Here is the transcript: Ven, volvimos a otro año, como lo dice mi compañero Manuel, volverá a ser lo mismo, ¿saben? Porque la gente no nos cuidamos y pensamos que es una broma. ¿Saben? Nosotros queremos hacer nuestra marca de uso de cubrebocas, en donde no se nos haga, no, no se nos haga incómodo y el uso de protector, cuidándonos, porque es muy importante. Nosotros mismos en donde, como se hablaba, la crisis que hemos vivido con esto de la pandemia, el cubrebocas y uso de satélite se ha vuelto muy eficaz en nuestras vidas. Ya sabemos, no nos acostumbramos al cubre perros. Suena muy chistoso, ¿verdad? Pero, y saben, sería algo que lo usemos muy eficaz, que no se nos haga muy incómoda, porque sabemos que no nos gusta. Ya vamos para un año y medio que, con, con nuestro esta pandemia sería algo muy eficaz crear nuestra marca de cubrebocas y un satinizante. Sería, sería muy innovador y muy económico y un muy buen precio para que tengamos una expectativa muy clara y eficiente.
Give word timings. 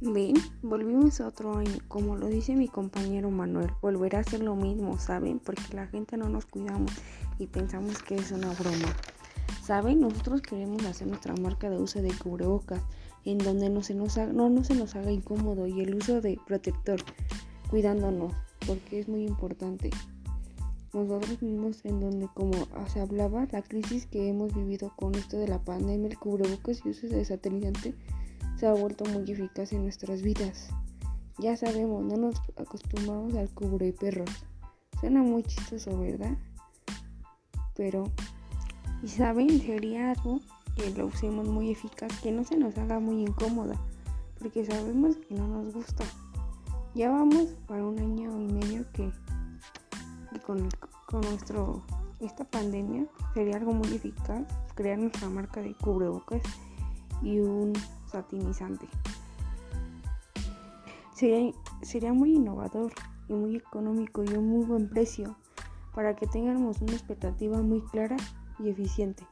Ven, 0.00 0.34
volvimos 0.62 1.20
a 1.20 1.26
otro 1.26 1.56
año, 1.56 1.76
como 1.88 2.14
lo 2.14 2.28
dice 2.28 2.54
mi 2.54 2.68
compañero 2.68 3.32
Manuel, 3.32 3.72
volverá 3.82 4.20
a 4.20 4.22
ser 4.22 4.44
lo 4.44 4.54
mismo, 4.54 4.96
¿saben? 5.00 5.40
Porque 5.40 5.74
la 5.74 5.88
gente 5.88 6.16
no 6.16 6.28
nos 6.28 6.46
cuidamos 6.46 6.92
y 7.40 7.48
pensamos 7.48 8.00
que 8.04 8.14
es 8.14 8.30
una 8.30 8.52
broma. 8.52 8.94
¿Saben? 9.60 10.00
Nosotros 10.00 10.40
queremos 10.40 10.84
hacer 10.84 11.08
nuestra 11.08 11.34
marca 11.34 11.68
de 11.68 11.78
uso 11.78 12.00
de 12.00 12.12
cubrebocas, 12.12 12.80
en 13.24 13.38
donde 13.38 13.70
no 13.70 13.82
se 13.82 13.96
nos 13.96 14.16
haga, 14.18 14.32
no, 14.32 14.48
no 14.48 14.62
se 14.62 14.76
nos 14.76 14.94
haga 14.94 15.10
incómodo 15.10 15.66
y 15.66 15.80
el 15.80 15.96
uso 15.96 16.20
de 16.20 16.38
protector, 16.46 17.00
cuidándonos, 17.68 18.32
porque 18.68 19.00
es 19.00 19.08
muy 19.08 19.24
importante. 19.24 19.90
Nosotros 20.92 21.42
mismos 21.42 21.84
en 21.84 21.98
donde, 21.98 22.28
como 22.34 22.52
se 22.86 23.00
hablaba, 23.00 23.48
la 23.50 23.62
crisis 23.62 24.06
que 24.06 24.28
hemos 24.28 24.54
vivido 24.54 24.92
con 24.94 25.16
esto 25.16 25.38
de 25.38 25.48
la 25.48 25.58
pandemia, 25.58 26.08
el 26.08 26.18
cubrebocas 26.18 26.82
y 26.84 26.90
uso 26.90 27.08
de 27.08 27.24
satélite 27.24 27.96
se 28.58 28.66
ha 28.66 28.72
vuelto 28.72 29.04
muy 29.04 29.30
eficaz 29.30 29.72
en 29.72 29.84
nuestras 29.84 30.22
vidas. 30.22 30.70
Ya 31.38 31.56
sabemos, 31.56 32.04
no 32.04 32.16
nos 32.16 32.34
acostumbramos 32.56 33.34
al 33.34 33.48
cubre 33.50 33.92
perros. 33.92 34.30
Suena 34.98 35.22
muy 35.22 35.44
chistoso, 35.44 35.96
¿verdad? 35.96 36.36
Pero, 37.76 38.10
y 39.00 39.08
saben, 39.08 39.60
sería 39.60 40.10
algo 40.10 40.40
que 40.74 40.90
lo 40.90 41.06
usemos 41.06 41.46
muy 41.46 41.70
eficaz, 41.70 42.10
que 42.20 42.32
no 42.32 42.42
se 42.42 42.56
nos 42.56 42.76
haga 42.78 42.98
muy 42.98 43.22
incómoda, 43.22 43.80
porque 44.40 44.64
sabemos 44.64 45.16
que 45.16 45.36
no 45.36 45.46
nos 45.46 45.72
gusta. 45.72 46.04
Ya 46.96 47.10
vamos 47.10 47.54
para 47.68 47.86
un 47.86 48.00
año 48.00 48.40
y 48.40 48.52
medio 48.52 48.90
que, 48.92 49.12
con, 50.44 50.68
con 51.06 51.20
nuestro 51.20 51.84
esta 52.18 52.42
pandemia 52.42 53.06
sería 53.34 53.58
algo 53.58 53.72
muy 53.72 53.94
eficaz 53.94 54.42
crear 54.74 54.98
nuestra 54.98 55.28
marca 55.28 55.60
de 55.60 55.72
cubrebocas 55.74 56.42
y 57.22 57.38
un 57.38 57.72
satinizante. 58.08 58.86
Sería, 61.14 61.52
sería 61.82 62.12
muy 62.12 62.34
innovador 62.34 62.92
y 63.28 63.32
muy 63.32 63.56
económico 63.56 64.22
y 64.24 64.28
un 64.34 64.48
muy 64.48 64.64
buen 64.64 64.88
precio 64.88 65.36
para 65.94 66.14
que 66.14 66.26
tengamos 66.26 66.80
una 66.80 66.92
expectativa 66.92 67.60
muy 67.60 67.80
clara 67.82 68.16
y 68.58 68.68
eficiente. 68.68 69.24